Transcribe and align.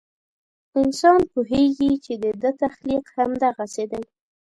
انسان 0.79 1.19
پوهېږي 1.31 1.91
چې 2.05 2.13
د 2.23 2.25
ده 2.41 2.51
تخلیق 2.61 3.05
همدغسې 3.17 3.85
دی. 3.91 4.03